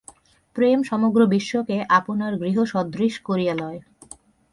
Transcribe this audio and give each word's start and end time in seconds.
প্রেম 0.55 0.79
সমগ্র 0.83 1.19
বিশ্বকে 1.25 1.77
আপনার 1.89 2.31
গৃহসদৃশ 2.37 3.13
করিয়া 3.19 3.53
লয়। 3.55 3.79